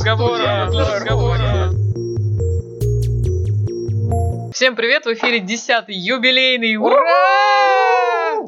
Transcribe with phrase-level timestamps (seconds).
[0.00, 0.68] разговора.
[0.70, 1.70] Для разговора.
[4.54, 7.69] Всем привет, в эфире 10-й юбилейный ура!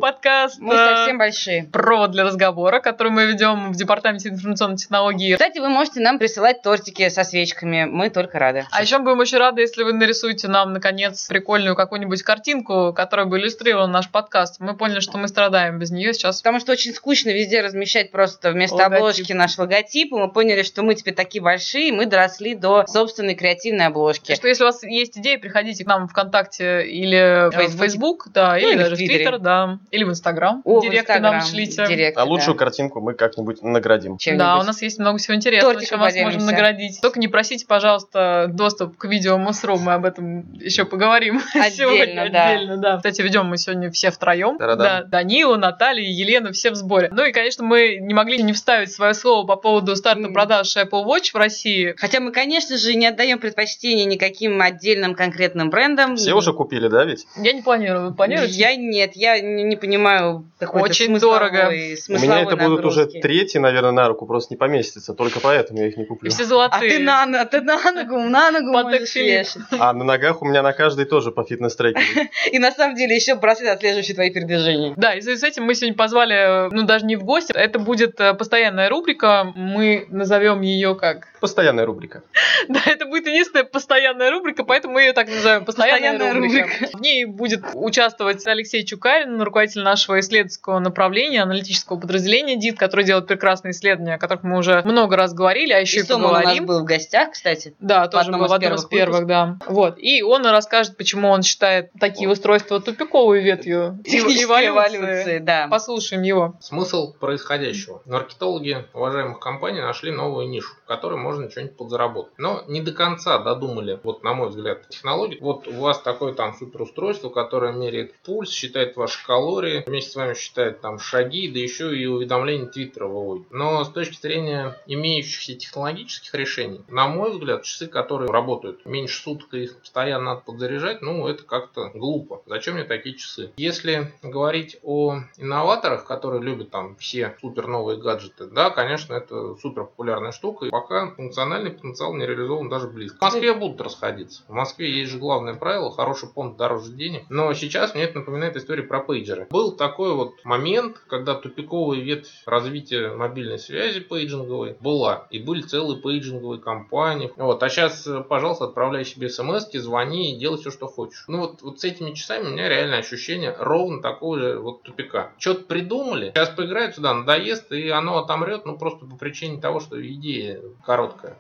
[0.02, 1.68] Подкаст Мы совсем большие.
[1.72, 5.34] «Провод для разговора», который мы ведем в Департаменте информационной технологии.
[5.34, 8.66] Кстати, вы можете нам присылать тортики со свечками, мы только рады.
[8.73, 13.38] А еще будем очень рады, если вы нарисуете нам, наконец, прикольную какую-нибудь картинку, которая бы
[13.38, 14.56] иллюстрировала наш подкаст.
[14.59, 16.42] Мы поняли, что мы страдаем без нее сейчас.
[16.42, 18.96] Потому что очень скучно везде размещать просто вместо Логотип.
[18.96, 20.12] обложки наш логотип.
[20.12, 24.34] И мы поняли, что мы теперь такие большие, мы доросли до собственной креативной обложки.
[24.34, 27.84] Что если у вас есть идеи, приходите к нам в ВКонтакте или в Фейсбуке.
[27.84, 29.19] Facebook, да, Ну, или или в даже в Твиттере.
[29.19, 30.62] Твиттер, да, или в Инстаграм.
[30.64, 31.87] Директы нам шлите.
[31.87, 32.59] директы, А лучшую да.
[32.64, 34.18] картинку мы как-нибудь наградим.
[34.18, 34.38] Чем-нибудь.
[34.45, 37.01] Да, у нас есть много всего интересного, Тортиком чем вас можем наградить.
[37.01, 42.30] Только не просите, пожалуйста, доступ к видео МСРУ, мы об этом еще поговорим Отдельно, сегодня.
[42.30, 42.48] да.
[42.48, 42.96] Отдельно, да.
[42.96, 44.56] Кстати, ведем мы сегодня все втроем.
[44.59, 47.09] Да, Данила, Наталья, Елена, все в сборе.
[47.12, 50.32] Ну и, конечно, мы не могли не вставить свое слово по поводу старта М.
[50.32, 51.95] продаж Apple Watch в России.
[51.98, 56.16] Хотя мы, конечно же, не отдаем предпочтение никаким отдельным конкретным брендам.
[56.16, 57.26] Все уже купили, да, ведь?
[57.37, 58.09] Я не планирую.
[58.09, 58.54] Вы планируете?
[58.54, 61.69] Я нет, я не, не понимаю какой-то Очень дорого.
[61.69, 63.21] У меня это будут уже нагрузки.
[63.21, 65.12] третьи, наверное, на руку, просто не поместится.
[65.12, 66.31] Только поэтому я их не И куплю.
[66.31, 66.91] все А золотые.
[66.91, 69.62] ты на, на- ты на ногу, на ногу можешь вешать.
[69.78, 72.28] А на ногах у меня на каждой тоже по фитнес-трекеру.
[72.53, 74.94] И на самом деле еще браслет, отслеживающий твои передвижения.
[74.97, 77.78] Да, и в связи с этим мы сегодня позвали, ну даже не в гости, это
[77.81, 81.27] будет э, постоянная рубрика, мы назовем ее как?
[81.41, 82.22] Постоянная рубрика.
[82.69, 85.65] Да, это будет единственная постоянная рубрика, поэтому мы ее так назовем.
[85.65, 86.97] Постоянная, Постоянная рубрика.
[86.97, 93.26] В ней будет участвовать Алексей Чукарин, руководитель нашего исследовательского направления, аналитического подразделения ДИТ, который делает
[93.26, 96.32] прекрасные исследования, о которых мы уже много раз говорили, а еще и, И Сомов у
[96.32, 96.66] нас поговорим.
[96.66, 97.75] был в гостях, кстати.
[97.81, 99.59] Да, тоже был в одном из первых да.
[99.66, 99.98] Вот.
[99.98, 105.69] И он расскажет, почему он считает такие устройства тупиковой ветвью Технической эволюции, да.
[105.70, 106.54] Послушаем его.
[106.60, 108.03] Смысл происходящего.
[108.06, 112.32] Маркетологи уважаемых компаний нашли новую нишу, в которой можно что-нибудь подзаработать.
[112.38, 115.38] Но не до конца додумали, вот на мой взгляд, технологии.
[115.41, 120.34] Вот у вас такое там суперустройство, которое меряет пульс, считает ваши калории, вместе с вами
[120.34, 123.50] считает там шаги, да еще и уведомления Твиттера выводит.
[123.50, 129.54] Но с точки зрения имеющихся технологических решений, на мой взгляд, часы, которые работают меньше суток
[129.54, 132.42] их постоянно надо подзаряжать, ну это как-то глупо.
[132.46, 133.52] Зачем мне такие часы?
[133.56, 139.84] Если говорить о инноваторах, которые любят там все супер новые гаджеты, да, конечно, это супер
[139.84, 140.66] популярная штука.
[140.66, 143.18] И пока функциональный потенциал не реализован даже близко.
[143.18, 144.42] В Москве будут расходиться.
[144.48, 147.24] В Москве есть же главное правило, хороший понт дороже денег.
[147.28, 149.46] Но сейчас мне это напоминает историю про пейджеры.
[149.52, 155.26] Был такой вот момент, когда тупиковая ветвь развития мобильной связи пейджинговой была.
[155.30, 157.30] И были целые пейджинговые компании.
[157.36, 157.62] Вот.
[157.62, 161.24] А сейчас, пожалуйста, отправляй себе смс звони и делай все, что хочешь.
[161.28, 165.32] Ну вот, вот с этими часами у меня реально ощущение ровно такого же вот тупика.
[165.38, 170.00] Что-то придумали, сейчас поиграют сюда, надоест, и оно отомрет, ну просто по причине того, что
[170.00, 171.36] идея короткая.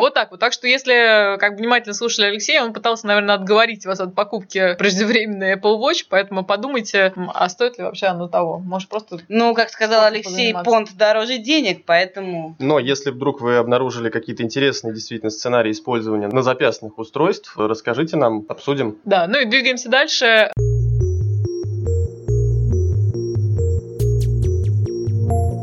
[0.00, 0.40] Вот так вот.
[0.40, 5.54] Так что, если как внимательно слушали Алексея, он пытался, наверное, отговорить вас от покупки преждевременной
[5.54, 8.58] Apple Watch, поэтому подумайте, а стоит ли вообще оно того.
[8.58, 12.56] Может, просто ну, как сказал Алексей, понт дороже денег, поэтому...
[12.58, 18.44] Но если вдруг вы обнаружили какие-то интересные действительно сценарии использования на запястных устройств, расскажите нам,
[18.48, 18.98] обсудим.
[19.04, 20.50] Да, ну и двигаемся дальше.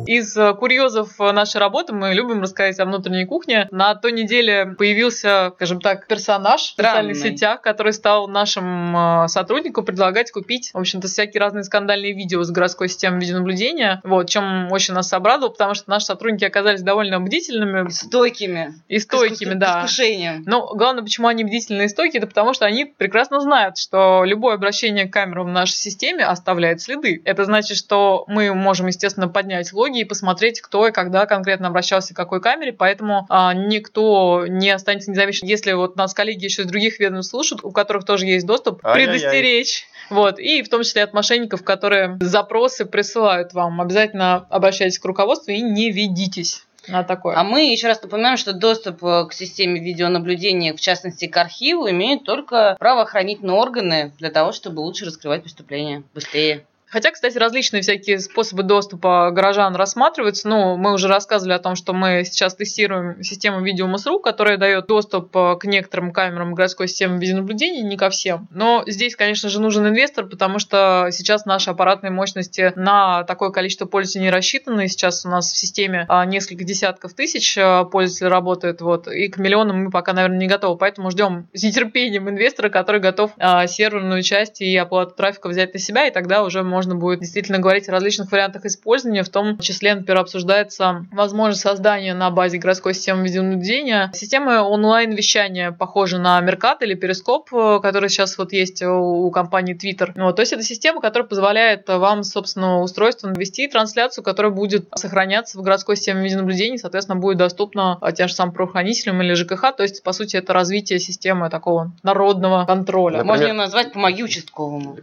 [0.07, 3.67] Из э, курьезов э, нашей работы мы любим рассказать о внутренней кухне.
[3.71, 9.83] На той неделе появился, скажем так, персонаж в социальных сетях, который стал нашим э, сотрудникам
[9.83, 13.99] предлагать купить, в общем-то, всякие разные скандальные видео с городской системой видеонаблюдения.
[14.05, 18.75] Вот, чем очень нас обрадовало, потому что наши сотрудники оказались довольно бдительными Стойкими.
[18.87, 19.81] и стойкими, иску- да.
[19.81, 20.43] К искушениям.
[20.45, 24.55] Но главное, почему они бдительные и стойкие, это потому что они прекрасно знают, что любое
[24.55, 27.21] обращение к камерам в нашей системе оставляет следы.
[27.25, 32.13] Это значит, что мы можем, естественно, поднять логи и посмотреть, кто и когда конкретно обращался
[32.13, 35.49] к какой камере, поэтому а, никто не останется незамеченным.
[35.49, 39.19] Если вот нас коллеги еще из других ведомств слушают, у которых тоже есть доступ, Ай-яй-яй.
[39.19, 39.87] предостеречь.
[40.09, 43.81] Вот, и в том числе от мошенников, которые запросы присылают вам.
[43.81, 47.35] Обязательно обращайтесь к руководству и не ведитесь на такое.
[47.35, 51.89] А мы еще раз напоминаем, что доступ э, к системе видеонаблюдения, в частности к архиву,
[51.89, 56.65] имеют только правоохранительные органы для того, чтобы лучше раскрывать преступления быстрее.
[56.89, 60.47] Хотя, кстати, различные всякие способы доступа горожан рассматриваются.
[60.47, 65.35] Ну, мы уже рассказывали о том, что мы сейчас тестируем систему видеомасру, которая дает доступ
[65.35, 68.47] э, к некоторым камерам городской системы видеонаблюдения, не ко всем.
[68.51, 73.85] Но здесь, конечно же, нужен инвестор, потому что сейчас наши аппаратные мощности на такое количество
[73.85, 74.87] пользователей не рассчитаны.
[74.87, 79.37] Сейчас у нас в системе а, несколько десятков тысяч а, пользователей работает, вот, и к
[79.37, 80.77] миллионам мы пока, наверное, не готовы.
[80.77, 85.79] Поэтому ждем с нетерпением инвестора, который готов а, серверную часть и оплату трафика взять на
[85.79, 89.23] себя, и тогда уже можно будет действительно говорить о различных вариантах использования.
[89.23, 96.19] В том числе, например, обсуждается возможность создания на базе городской системы видеонаблюдения системы онлайн-вещания, похожей
[96.19, 100.11] на Меркат или Перископ, который сейчас вот есть у компании Twitter.
[100.15, 105.57] Вот, то есть это система, которая позволяет вам, собственно, устройству навести трансляцию, которая будет сохраняться
[105.57, 109.75] в городской системе видеонаблюдения, соответственно, будет доступна тем же самым правоохранителям или ЖКХ.
[109.75, 113.17] То есть, по сути, это развитие системы такого народного контроля.
[113.17, 113.33] Например...
[113.33, 114.97] Можно ее назвать «помоги участковому».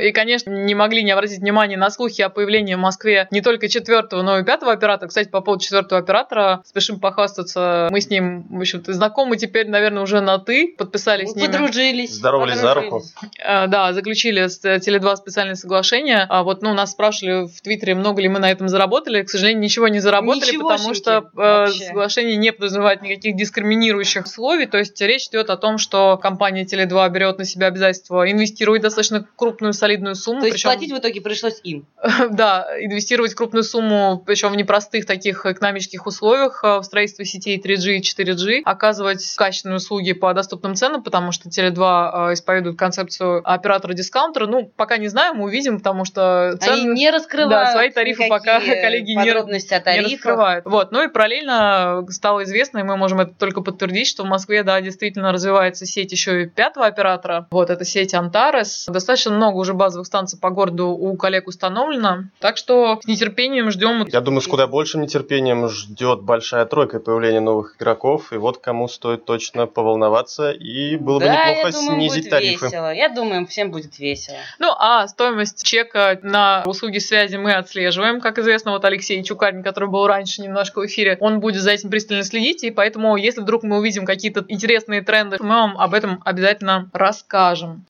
[0.00, 3.68] И, конечно, не могли не обратить внимание на слухи о появлении в Москве не только
[3.68, 5.08] четвертого, но и пятого оператора.
[5.08, 7.88] Кстати, по поводу четвертого оператора спешим похвастаться.
[7.90, 10.74] Мы с ним, в общем-то, знакомы теперь, наверное, уже на «ты».
[10.76, 11.52] Подписались Мы с ними.
[11.52, 12.14] Подружились.
[12.14, 13.02] Здоровались за руку.
[13.44, 16.26] А, да, заключили с Теле2 специальное соглашение.
[16.28, 19.22] А вот, ну, нас спрашивали в Твиттере, много ли мы на этом заработали.
[19.22, 24.66] К сожалению, ничего не заработали, потому что э, соглашение не подразумевает никаких дискриминирующих условий.
[24.66, 29.26] То есть речь идет о том, что компания Теле2 берет на себя обязательство инвестировать достаточно
[29.36, 30.40] крупную крупную солидную сумму.
[30.40, 31.86] То есть причем, платить в итоге пришлось им?
[32.30, 37.96] Да, инвестировать крупную сумму, причем в непростых таких экономических условиях э, в строительстве сетей 3G
[37.96, 44.46] и 4G, оказывать качественные услуги по доступным ценам, потому что Теле2 э, исповедует концепцию оператора-дискаунтера.
[44.46, 46.72] Ну, пока не знаем, мы увидим, потому что цены...
[46.72, 50.64] Они не раскрывают Да, свои тарифы пока коллеги не, не раскрывают.
[50.64, 54.62] Вот, ну и параллельно стало известно, и мы можем это только подтвердить, что в Москве,
[54.62, 57.46] да, действительно развивается сеть еще и пятого оператора.
[57.50, 58.86] Вот, это сеть Антарес.
[58.88, 62.24] Достаточно много уже базовых станций по городу у коллег установлено.
[62.38, 64.06] Так что с нетерпением ждем.
[64.06, 68.30] Я думаю, с куда большим нетерпением ждет большая тройка и появление новых игроков.
[68.34, 70.50] И вот кому стоит точно поволноваться.
[70.50, 72.66] И было да, бы неплохо я думаю, снизить будет тарифы.
[72.66, 72.92] Весело.
[72.92, 74.36] Я думаю, всем будет весело.
[74.58, 78.20] Ну, а стоимость чека на услуги связи мы отслеживаем.
[78.20, 81.88] Как известно, вот Алексей Чукарин, который был раньше немножко в эфире, он будет за этим
[81.88, 82.62] пристально следить.
[82.64, 87.86] И поэтому, если вдруг мы увидим какие-то интересные тренды, мы вам об этом обязательно расскажем.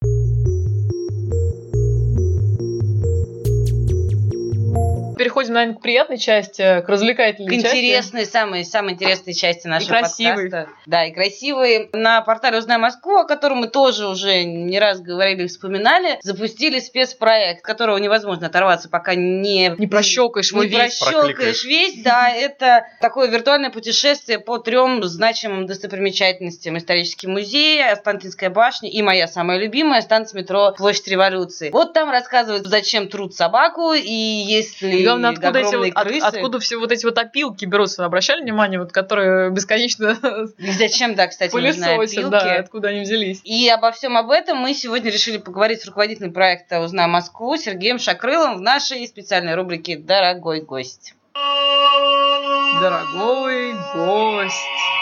[5.21, 7.77] Переходим, наверное, к приятной части, к развлекательной к части.
[7.77, 10.51] интересной, самой, самой интересной части нашего и красивой.
[10.51, 10.71] подкаста.
[10.87, 11.91] Да, и красивой.
[11.93, 16.81] На портале «Узнай Москву», о котором мы тоже уже не раз говорили и вспоминали, запустили
[16.81, 19.75] спецпроект, которого невозможно оторваться, пока не...
[19.77, 20.99] Не прощелкаешь не весь.
[20.99, 22.31] прощелкаешь весь, да.
[22.31, 26.79] Это такое виртуальное путешествие по трем значимым достопримечательностям.
[26.79, 31.69] Исторический музей, Останкинская башня и моя самая любимая станция метро Площадь Революции.
[31.69, 36.77] Вот там рассказывают, зачем труд собаку, и если главное, откуда, эти, вот, от, откуда все
[36.79, 38.05] вот эти вот опилки берутся?
[38.05, 40.17] Обращали внимание, вот, которые бесконечно...
[40.59, 41.51] И зачем, да, кстати,
[42.21, 42.31] опилки?
[42.31, 43.41] да, откуда они взялись.
[43.45, 47.99] И обо всем об этом мы сегодня решили поговорить с руководителем проекта «Узнай Москву» Сергеем
[47.99, 51.15] Шакрылом в нашей специальной рубрике «Дорогой гость».
[52.81, 55.00] Дорогой гость.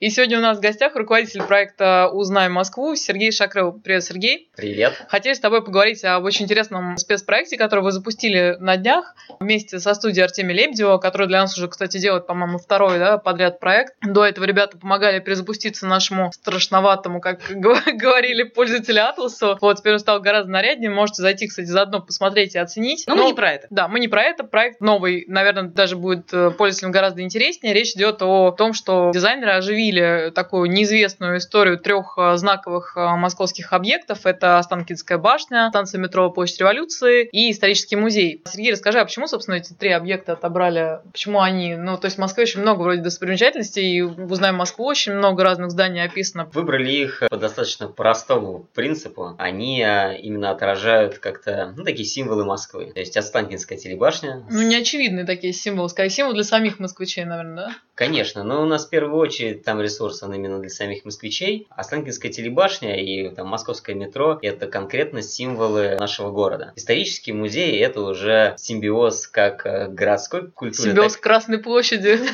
[0.00, 3.72] И сегодня у нас в гостях руководитель проекта «Узнай Москву» Сергей Шакрыл.
[3.72, 4.48] Привет, Сергей.
[4.54, 4.94] Привет.
[5.08, 9.94] Хотели с тобой поговорить об очень интересном спецпроекте, который вы запустили на днях вместе со
[9.94, 13.94] студией Артемия Лебедева, который для нас уже, кстати, делает, по-моему, второй да, подряд проект.
[14.00, 19.58] До этого ребята помогали перезапуститься нашему страшноватому, как говорили пользователи Атласу.
[19.60, 20.90] Вот, теперь он стал гораздо наряднее.
[20.90, 23.02] Можете зайти, кстати, заодно посмотреть и оценить.
[23.08, 23.66] Но, Но мы не про это.
[23.70, 24.44] Да, мы не про это.
[24.44, 27.74] Проект новый, наверное, даже будет э, пользователям гораздо интереснее.
[27.74, 33.16] Речь идет о том, что дизайнеры оживили объявили такую неизвестную историю трех э, знаковых э,
[33.16, 34.26] московских объектов.
[34.26, 38.42] Это Останкинская башня, станция метро Площадь Революции и исторический музей.
[38.46, 41.00] Сергей, расскажи, а почему, собственно, эти три объекта отобрали?
[41.12, 41.76] Почему они?
[41.76, 45.70] Ну, то есть в Москве очень много вроде достопримечательностей, и узнаем Москву, очень много разных
[45.70, 46.48] зданий описано.
[46.52, 49.34] Выбрали их по достаточно простому принципу.
[49.38, 52.92] Они э, именно отражают как-то, ну, такие символы Москвы.
[52.94, 54.44] То есть Останкинская телебашня.
[54.50, 57.72] Ну, не очевидные такие символы, скорее символ для самих москвичей, наверное, да?
[57.94, 61.66] Конечно, но у нас в первую очередь там ресурс он именно для самих москвичей.
[61.70, 66.72] Останкинская телебашня и там московское метро– это конкретно символы нашего города.
[66.76, 70.90] Исторический музей– это уже симбиоз как э, городской культуры.
[70.90, 71.22] Симбиоз так...
[71.22, 72.18] Красной площади.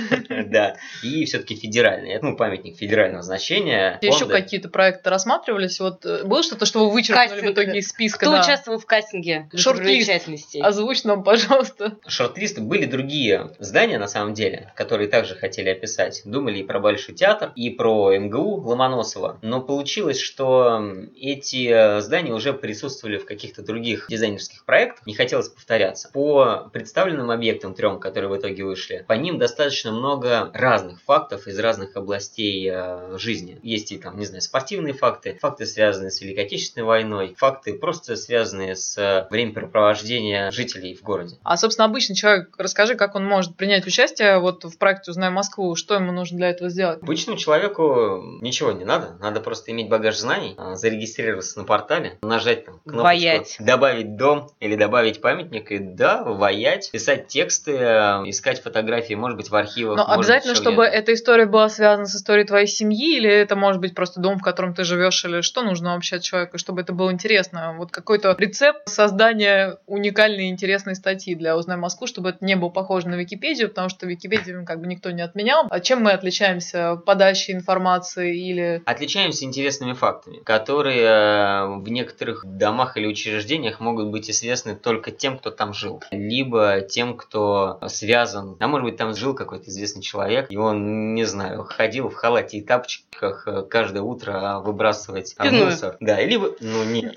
[0.54, 2.10] Да, и все-таки федеральный.
[2.10, 3.98] Это ну, памятник федерального значения.
[4.02, 5.80] Еще какие-то проекты рассматривались?
[5.80, 8.26] Вот э, было что-то, что вы вычеркнули в итоге из списка?
[8.26, 9.48] Кто участвовал в кастинге?
[9.54, 10.28] Шорт-лист.
[10.60, 11.96] Озвучь нам, пожалуйста.
[12.06, 16.22] Шорт-листы были другие здания, на самом деле, которые также хотели хотели описать.
[16.24, 19.38] Думали и про Большой театр, и про МГУ Ломоносова.
[19.42, 20.82] Но получилось, что
[21.16, 25.06] эти э, здания уже присутствовали в каких-то других дизайнерских проектах.
[25.06, 26.10] Не хотелось повторяться.
[26.12, 31.58] По представленным объектам трем, которые в итоге вышли, по ним достаточно много разных фактов из
[31.58, 33.58] разных областей э, жизни.
[33.62, 38.16] Есть и там, не знаю, спортивные факты, факты, связанные с Великой Отечественной войной, факты просто
[38.16, 41.36] связанные с э, времяпрепровождения жителей в городе.
[41.42, 45.74] А, собственно, обычный человек, расскажи, как он может принять участие вот в проекте «Узнаем Москву,
[45.74, 47.02] что ему нужно для этого сделать?
[47.02, 52.18] Обычный Обычному человеку ничего не надо, надо просто иметь багаж знаний, а, зарегистрироваться на портале,
[52.20, 53.56] нажать там кнопочку Ваять.
[53.60, 59.48] «Добавить дом» или «Добавить памятник» и да, ваять, писать тексты, э, искать фотографии, может быть,
[59.48, 59.96] в архивах.
[59.96, 60.98] Но быть, обязательно, еще чтобы где-то.
[60.98, 64.42] эта история была связана с историей твоей семьи, или это может быть просто дом, в
[64.42, 67.74] котором ты живешь, или что нужно вообще от человека, чтобы это было интересно?
[67.78, 72.68] Вот какой-то рецепт создания уникальной и интересной статьи для «Узнай Москву», чтобы это не было
[72.68, 75.66] похоже на Википедию, потому что Википедию как бы никто не отменял.
[75.70, 76.96] А чем мы отличаемся?
[77.14, 78.82] Подачей информации или...
[78.86, 85.38] Отличаемся интересными фактами, которые э, в некоторых домах или учреждениях могут быть известны только тем,
[85.38, 86.02] кто там жил.
[86.10, 88.56] Либо тем, кто связан.
[88.58, 92.58] А может быть, там жил какой-то известный человек, и он, не знаю, ходил в халате
[92.58, 95.66] и тапочках э, каждое утро выбрасывать э, Пивную.
[95.66, 95.96] мусор.
[96.00, 96.56] Да, либо...
[96.58, 97.16] Ну, нет.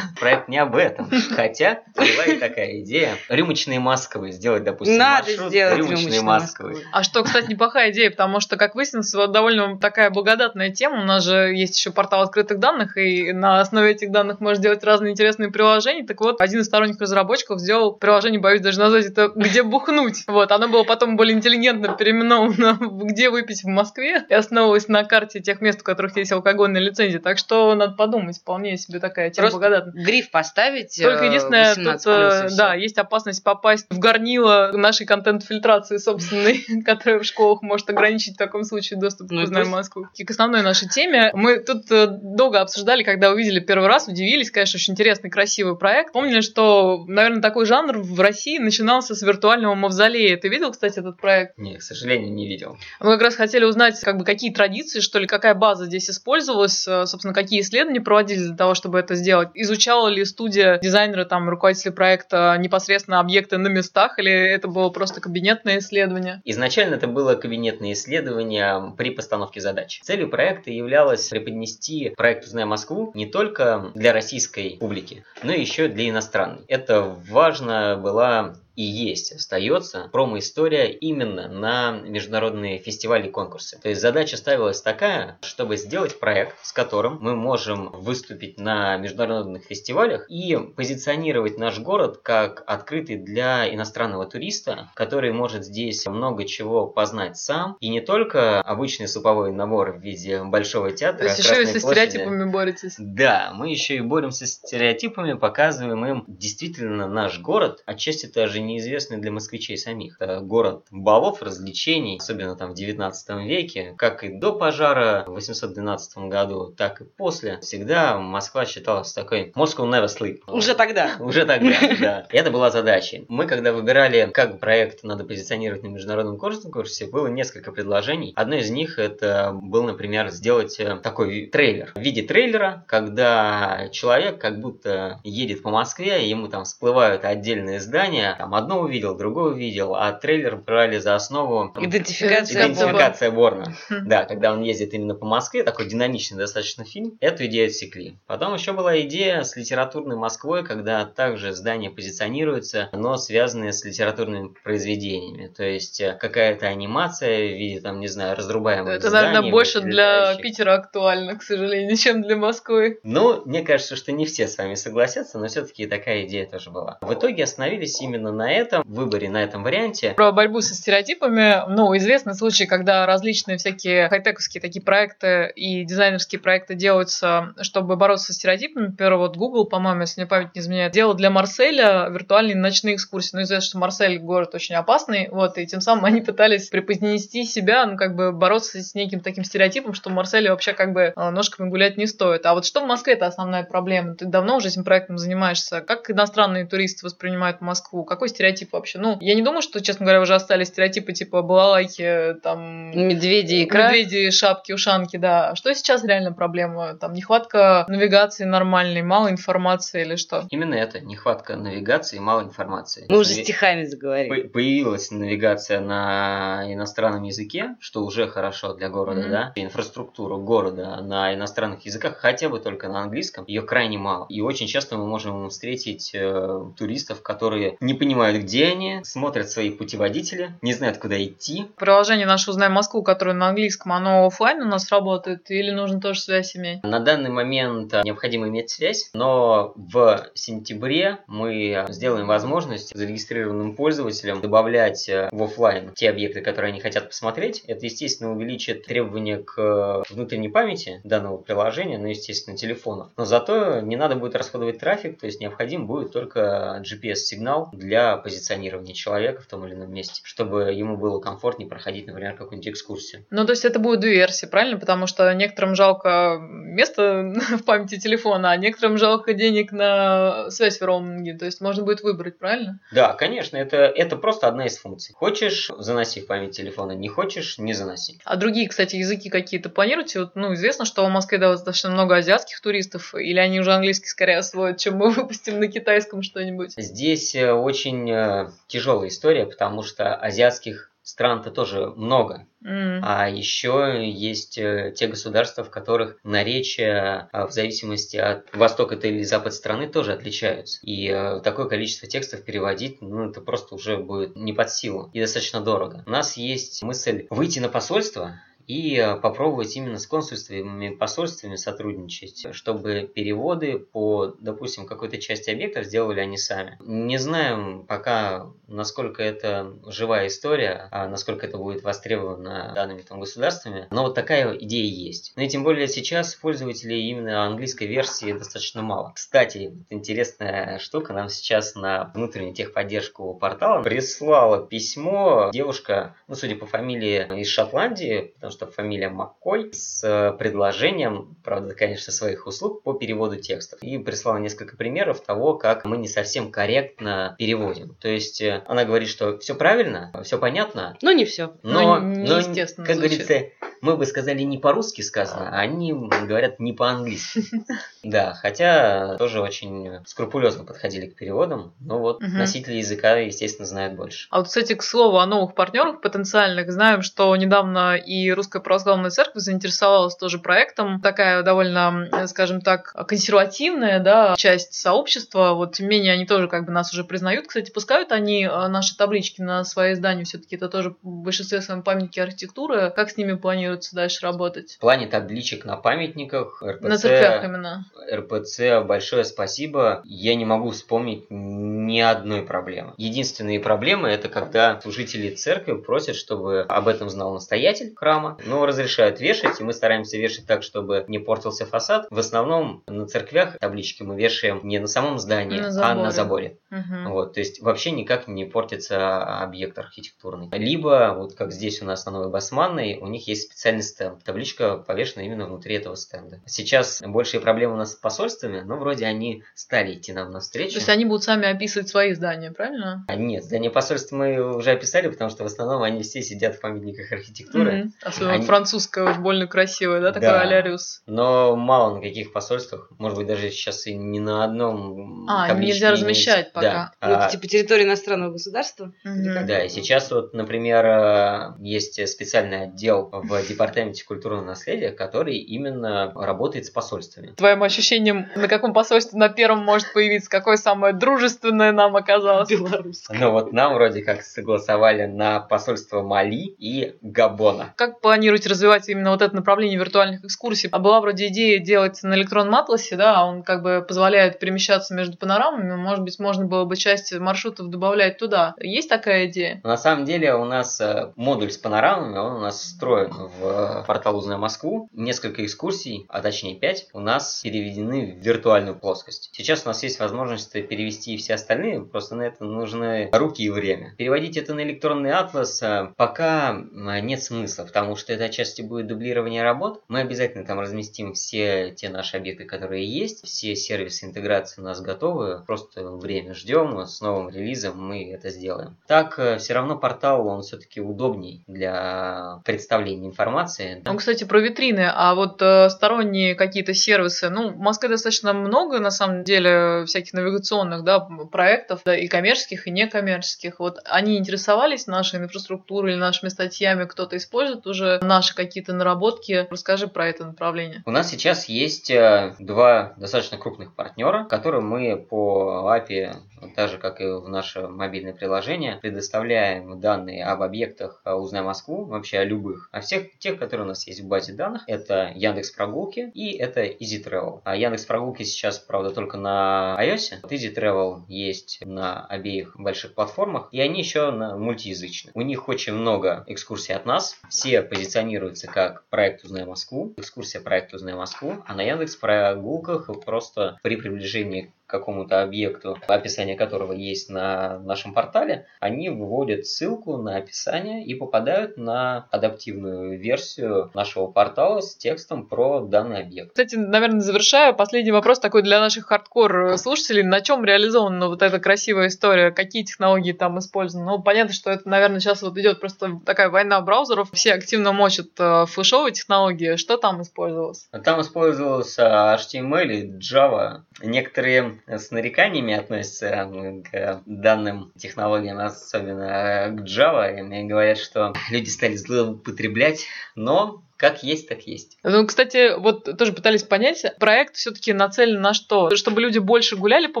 [0.18, 1.10] Проект не об этом.
[1.34, 3.16] Хотя, была и такая идея.
[3.28, 6.82] Рюмочные Москвы сделать, допустим, Надо маршрут сделать рюмочные Москвы.
[6.92, 11.00] А что, кстати, неплохая идея, потому что, как выяснилось, вот довольно такая благодатная тема.
[11.00, 14.84] У нас же есть еще портал открытых данных, и на основе этих данных можно делать
[14.84, 16.04] разные интересные приложения.
[16.04, 20.24] Так вот, один из сторонних разработчиков сделал приложение, боюсь даже назвать это «Где бухнуть?».
[20.26, 25.04] Вот, оно было потом более интеллигентно переименовано в «Где выпить в Москве?» и основывалось на
[25.04, 27.20] карте тех мест, у которых есть алкогольная лицензия.
[27.20, 30.04] Так что надо подумать, вполне себе такая тема Просто благодатная.
[30.04, 30.98] Гриф поставить.
[31.00, 36.64] Только э, единственное, тут, 18 э, да, есть опасность попасть в горнило нашей контент-фильтрации собственной,
[36.84, 39.76] которая в школах может ограничить в таком случае доступ Ну к и «Узнаем пусть.
[39.76, 40.06] Москву».
[40.14, 41.30] И к основной нашей теме.
[41.34, 46.12] Мы тут э, долго обсуждали, когда увидели первый раз, удивились, конечно, очень интересный, красивый проект.
[46.12, 50.36] Помнили, что, наверное, такой жанр в России начинался с виртуального мавзолея.
[50.36, 51.58] Ты видел, кстати, этот проект?
[51.58, 52.78] Не, к сожалению, не видел.
[53.00, 56.82] Мы как раз хотели узнать, как бы, какие традиции, что ли, какая база здесь использовалась,
[56.82, 59.45] собственно, какие исследования проводились для того, чтобы это сделать.
[59.54, 65.20] Изучала ли студия дизайнера, там, руководители проекта непосредственно объекты на местах, или это было просто
[65.20, 66.40] кабинетное исследование?
[66.44, 70.00] Изначально это было кабинетное исследование при постановке задач.
[70.02, 75.88] Целью проекта являлось преподнести проект «Узнай Москву» не только для российской публики, но и еще
[75.88, 76.64] для иностранной.
[76.68, 83.78] Это важно была и есть, остается промо-история именно на международные фестивали и конкурсы.
[83.80, 89.64] То есть задача ставилась такая, чтобы сделать проект, с которым мы можем выступить на международных
[89.64, 96.86] фестивалях и позиционировать наш город как открытый для иностранного туриста, который может здесь много чего
[96.86, 97.76] познать сам.
[97.80, 101.20] И не только обычный суповой набор в виде большого театра.
[101.20, 102.10] То есть еще и со площади.
[102.10, 102.94] стереотипами боретесь.
[102.98, 109.18] Да, мы еще и боремся с стереотипами, показываем им действительно наш город, отчасти даже неизвестный
[109.18, 110.16] для москвичей самих.
[110.20, 116.18] Это город балов, развлечений, особенно там в 19 веке, как и до пожара в 812
[116.28, 117.58] году, так и после.
[117.60, 120.40] Всегда Москва считалась такой Moscow never sleep.
[120.48, 121.16] Уже тогда.
[121.20, 122.26] Уже тогда, да.
[122.30, 123.24] И это была задача.
[123.28, 128.32] Мы, когда выбирали, как проект надо позиционировать на международном конкурсе, было несколько предложений.
[128.36, 131.92] Одно из них это был, например, сделать э, такой трейлер.
[131.94, 138.34] В виде трейлера, когда человек как будто едет по Москве, ему там всплывают отдельные здания,
[138.38, 142.64] там одно увидел, другое увидел, а трейлер брали за основу Идентификация.
[142.64, 143.30] Идентификация.
[143.30, 143.74] Борна.
[143.90, 148.18] Да, когда он ездит именно по Москве, такой динамичный достаточно фильм, эту идею отсекли.
[148.26, 154.54] Потом еще была идея с литературной Москвой, когда также здания позиционируются, но связанные с литературными
[154.64, 155.48] произведениями.
[155.48, 159.80] То есть э, какая-то анимация в виде, там, не знаю, разрубаемых Это, зданий, наверное, больше
[159.80, 160.36] для.
[160.36, 163.00] Питера актуально, к сожалению, чем для Москвы.
[163.02, 166.98] Ну, мне кажется, что не все с вами согласятся, но все-таки такая идея тоже была.
[167.00, 170.14] В итоге остановились именно на этом выборе, на этом варианте.
[170.14, 176.40] Про борьбу со стереотипами, ну, известны случаи, когда различные всякие хай-тековские такие проекты и дизайнерские
[176.40, 178.86] проекты делаются, чтобы бороться со стереотипами.
[178.86, 183.30] Например, вот Google, по-моему, если мне память не изменяет, делал для Марселя виртуальные ночные экскурсии.
[183.36, 187.86] Ну, известно, что Марсель город очень опасный, вот, и тем самым они пытались преподнести себя,
[187.86, 191.30] ну, как бы бороться с неким таким стереотипом, что в Марселе вообще как бы э,
[191.30, 192.46] ножками гулять не стоит.
[192.46, 194.14] А вот что в Москве это основная проблема?
[194.14, 195.80] Ты давно уже этим проектом занимаешься.
[195.80, 198.04] Как иностранные туристы воспринимают Москву?
[198.04, 198.98] Какой стереотип вообще?
[198.98, 202.90] Ну, я не думаю, что, честно говоря, уже остались стереотипы типа балалайки, там...
[202.96, 203.88] Медведи, икра.
[203.92, 205.54] Медведи, шапки, ушанки, да.
[205.54, 206.94] Что сейчас реально проблема?
[206.94, 210.46] Там нехватка навигации нормальной, мало информации или что?
[210.50, 213.06] Именно это, нехватка навигации и мало информации.
[213.08, 214.42] Мы уже Нави- стихами заговорили.
[214.42, 219.30] По- Появилась навигация на иностранном языке, что уже хорошо для города, Мгм.
[219.30, 219.52] да.
[219.56, 224.26] Инфраструктура города на иностранных языках, хотя бы только на английском, ее крайне мало.
[224.28, 229.50] И очень часто мы можем встретить э, туристов, которые не понимают понимают, где они, смотрят
[229.50, 231.66] свои путеводители, не знают, куда идти.
[231.76, 236.20] Приложение наше «Узнай Москву», которое на английском, оно офлайн у нас работает или нужно тоже
[236.20, 236.82] связь иметь?
[236.82, 244.40] На данный момент э, необходимо иметь связь, но в сентябре мы сделаем возможность зарегистрированным пользователям
[244.40, 247.64] добавлять э, в офлайн те объекты, которые они хотят посмотреть.
[247.66, 253.08] Это, естественно, увеличит требования к э, внутренней памяти данного приложения, ну, естественно, телефонов.
[253.18, 258.94] Но зато не надо будет расходовать трафик, то есть необходим будет только GPS-сигнал для позиционирования
[258.94, 263.24] человека в том или ином месте, чтобы ему было комфортнее проходить, например, какую-нибудь экскурсию.
[263.30, 264.78] Ну, то есть это будет две версии, правильно?
[264.78, 270.84] Потому что некоторым жалко место в памяти телефона, а некоторым жалко денег на связь в
[270.84, 271.34] роуминге.
[271.34, 272.80] То есть можно будет выбрать, правильно?
[272.92, 275.14] Да, конечно, это, это просто одна из функций.
[275.14, 278.20] Хочешь, заноси в память телефона, не хочешь, не заноси.
[278.24, 280.20] А другие, кстати, языки какие-то планируете?
[280.20, 284.38] Вот, ну, известно, что в Москве достаточно много азиатских туристов, или они уже английский скорее
[284.38, 286.72] освоят, чем мы выпустим на китайском что-нибудь?
[286.76, 287.52] Здесь э,
[287.96, 292.46] очень э, тяжелая история, потому что азиатских стран-то тоже много.
[292.64, 293.00] Mm.
[293.02, 299.22] А еще есть э, те государства, в которых наречия а, в зависимости от востока или
[299.22, 300.80] запад страны тоже отличаются.
[300.82, 305.20] И э, такое количество текстов переводить, ну, это просто уже будет не под силу и
[305.20, 306.02] достаточно дорого.
[306.06, 312.54] У нас есть мысль выйти на посольство и э, попробовать именно с консульствами, посольствами сотрудничать,
[312.54, 316.76] чтобы переводы по, допустим, какой-то части объектов сделали они сами.
[316.80, 323.86] Не знаем пока, насколько это живая история, а насколько это будет востребовано данными там государствами,
[323.90, 325.32] но вот такая идея есть.
[325.36, 329.12] Ну и тем более сейчас пользователей именно английской версии достаточно мало.
[329.14, 336.66] Кстати, интересная штука, нам сейчас на внутреннюю техподдержку портала прислала письмо девушка, ну судя по
[336.66, 342.94] фамилии из Шотландии, потому что фамилия Маккой, с э, предложением, правда, конечно, своих услуг по
[342.94, 343.82] переводу текстов.
[343.82, 347.94] И прислала несколько примеров того, как мы не совсем корректно переводим.
[348.00, 350.96] То есть э, она говорит, что все правильно, все понятно.
[351.02, 351.52] Но не все.
[351.62, 353.26] Но, Ну, но, неестественно как звучит.
[353.26, 353.50] говорится,
[353.86, 357.42] мы бы сказали не по-русски сказано, а они говорят не по-английски.
[358.02, 362.38] Да, хотя тоже очень скрупулезно подходили к переводам, но вот Мгм.
[362.38, 364.28] носители языка, естественно, знают больше.
[364.30, 366.70] А вот, кстати, к слову о новых партнерах потенциальных.
[366.70, 371.00] Знаем, что недавно и Русская Православная Церковь заинтересовалась тоже проектом.
[371.00, 375.54] Такая довольно, скажем так, консервативная да, часть сообщества.
[375.54, 377.48] Вот, тем не менее, они тоже как бы нас уже признают.
[377.48, 380.24] Кстати, пускают они э, наши таблички на свои издания.
[380.24, 382.92] Все-таки это тоже в большинстве своем памятники архитектуры.
[382.94, 383.34] Как с ними
[383.76, 384.72] планируется дальше работать?
[384.72, 387.84] В плане табличек на памятниках, РПЦ, На церквях именно.
[388.12, 390.02] РПЦ, большое спасибо.
[390.04, 392.94] Я не могу вспомнить ни одной проблемы.
[392.96, 399.20] Единственные проблемы это когда служители церкви просят, чтобы об этом знал настоятель храма, но разрешают
[399.20, 402.06] вешать, и мы стараемся вешать так, чтобы не портился фасад.
[402.10, 406.58] В основном на церквях таблички мы вешаем не на самом здании, На а на заборе.
[406.70, 407.10] Мгм.
[407.10, 410.48] Вот, то есть вообще никак не портится объект архитектурный.
[410.52, 414.22] Либо, вот как здесь у нас на Новой Басманной, у них есть специальный стенд.
[414.22, 416.42] Табличка повешена именно внутри этого стенда.
[416.44, 420.74] Сейчас большие проблемы у нас с посольствами, но вроде они стали идти нам То навстречу.
[420.74, 423.06] есть они будут сами описывать свои здания, правильно?
[423.08, 426.60] А нет, здание посольства мы уже описали, потому что в основном они все сидят в
[426.60, 427.72] памятниках архитектуры.
[427.72, 427.92] Мгм.
[428.02, 430.40] Особенно Они- французская уж больно красивая, да, такая Да.
[430.42, 431.00] а-ля Рюс.
[431.06, 435.86] Но мало на каких посольствах, может быть, даже сейчас и ни на одном А, нельзя
[435.86, 436.52] не размещать имеется.
[436.52, 436.92] пока.
[437.00, 437.08] Да.
[437.08, 438.92] Ну, это А, типа территория иностранного государства.
[439.02, 439.46] Как?
[439.46, 446.12] Да, и сейчас вот, например, э, есть специальный отдел в Департаменте культурного наследия, который именно
[446.14, 447.32] работает с посольствами.
[447.36, 452.48] Твоим ощущением, на каком посольстве на первом может появиться, какое самое дружественное нам оказалось?
[452.48, 453.18] Белорусская.
[453.18, 457.74] Ну вот нам вроде как согласовали на посольство Мали и Габона.
[457.76, 460.68] Как планируете развивать именно вот это направление виртуальных экскурсий?
[460.72, 465.16] А была вроде идея делать на электронном атласе, да, он как бы позволяет перемещаться между
[465.16, 468.54] панорамами, может быть, можно было бы часть маршрутов добавлять туда.
[468.58, 469.60] Есть такая идея?
[469.64, 474.16] На самом деле у нас э, модуль с панорамами, он у нас встроен в портал
[474.16, 474.88] «Узнай Москву».
[474.92, 479.30] Несколько экскурсий, а точнее пять, у нас переведены в виртуальную плоскость.
[479.32, 483.94] Сейчас у нас есть возможность перевести все остальные, просто на это нужны руки и время.
[483.96, 488.86] Переводить это на электронный атлас э, пока э, нет смысла, потому что это отчасти будет
[488.86, 489.82] дублирование работ.
[489.88, 494.80] Мы обязательно там разместим все те наши объекты, которые есть, все сервисы интеграции у нас
[494.80, 498.76] готовы, просто время ждем, с новым релизом мы это сделаем.
[498.86, 503.82] Так, все равно портал, он все-таки удобней для представления информации информации.
[503.84, 508.78] Ну, кстати, про витрины, а вот э, сторонние какие-то сервисы, ну, в Москве достаточно много,
[508.78, 513.58] на самом деле, всяких навигационных, да, проектов, да, и коммерческих, и некоммерческих.
[513.58, 519.46] Вот они интересовались нашей инфраструктурой или нашими статьями, кто-то использует уже наши какие-то наработки.
[519.50, 520.82] Расскажи про это направление.
[520.86, 526.14] У нас сейчас есть э, два достаточно крупных партнера, которым мы по API,
[526.54, 531.84] так же как и в наше мобильное приложение, предоставляем данные об объектах э, «Узнай Москву»,
[531.84, 534.62] вообще о любых, о всех тех, которые у нас есть в базе данных.
[534.66, 537.40] Это Яндекс Прогулки и это Easy Travel.
[537.44, 540.18] А Яндекс Прогулки сейчас, правда, только на iOS.
[540.22, 545.12] Вот Easy Travel есть на обеих больших платформах, и они еще на мультиязычны.
[545.14, 547.16] У них очень много экскурсий от нас.
[547.28, 553.58] Все позиционируются как проект «Узнай Москву», экскурсия проект «Узнай Москву», а на Яндекс Прогулках просто
[553.62, 560.84] при приближении какому-то объекту, описание которого есть на нашем портале, они выводят ссылку на описание
[560.84, 566.30] и попадают на адаптивную версию нашего портала с текстом про данный объект.
[566.30, 570.02] Кстати, наверное, завершая, последний вопрос такой для наших хардкор слушателей.
[570.02, 572.30] На чем реализована вот эта красивая история?
[572.30, 573.90] Какие технологии там использованы?
[573.90, 577.10] Ну, понятно, что это, наверное, сейчас вот идет просто такая война браузеров.
[577.12, 579.56] Все активно мочат э, флешовые технологии.
[579.56, 580.68] Что там использовалось?
[580.84, 583.62] Там использовался HTML и Java.
[583.82, 586.28] Некоторые с нареканиями относятся
[586.70, 594.28] к данным технологиям, особенно к Java, и говорят, что люди стали злоупотреблять, но как есть,
[594.28, 594.78] так есть.
[594.82, 598.74] Ну, кстати, вот тоже пытались понять, проект все-таки нацелен на что?
[598.74, 600.00] Чтобы люди больше гуляли по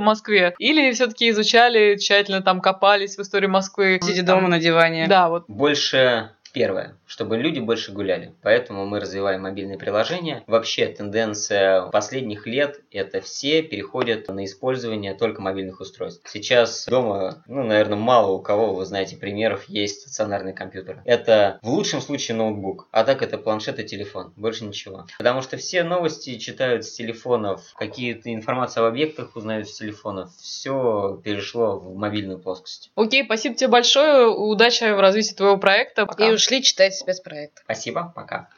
[0.00, 4.00] Москве или все-таки изучали, тщательно там копались в истории Москвы?
[4.02, 5.06] Сидя дома на диване.
[5.08, 5.44] Да, вот.
[5.46, 8.34] Больше Первое, чтобы люди больше гуляли.
[8.42, 10.42] Поэтому мы развиваем мобильные приложения.
[10.46, 16.28] Вообще тенденция последних лет это все переходят на использование только мобильных устройств.
[16.28, 21.02] Сейчас дома, ну, наверное, мало у кого, вы знаете, примеров есть стационарный компьютер.
[21.04, 24.32] Это в лучшем случае ноутбук, а так это планшет и телефон.
[24.36, 25.06] Больше ничего.
[25.18, 30.30] Потому что все новости читают с телефонов, какие-то информации об объектах узнают с телефонов.
[30.40, 32.90] Все перешло в мобильную плоскость.
[32.96, 34.28] Окей, спасибо тебе большое.
[34.28, 36.06] Удачи в развитии твоего проекта.
[36.06, 36.28] Пока.
[36.28, 37.60] И ушли читать спецпроект.
[37.64, 38.48] Спасибо, пока.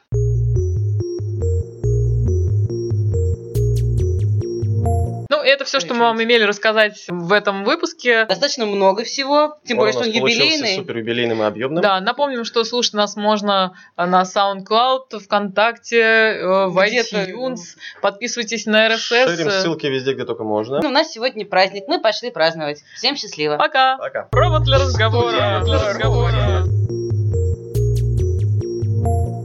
[5.29, 8.25] Ну, это все, что мы вам имели рассказать в этом выпуске.
[8.25, 10.75] Достаточно много всего, тем более, что он юбилейный.
[10.75, 11.83] супер юбилейным и объемным.
[11.83, 17.77] Да, напомним, что слушать нас можно на SoundCloud, ВКонтакте, э, в iTunes.
[18.01, 18.97] Подписывайтесь на RSS.
[18.97, 20.79] Шерим ссылки везде, где только можно.
[20.81, 22.83] Ну, у нас сегодня праздник, мы пошли праздновать.
[22.95, 23.57] Всем счастливо.
[23.57, 23.97] Пока.
[23.97, 24.23] Пока.
[24.23, 25.61] Провод для разговора.
[25.63, 26.65] Для разговора.